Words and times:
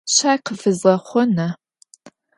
Şay 0.13 0.37
khıpfizğexhona? 0.45 1.47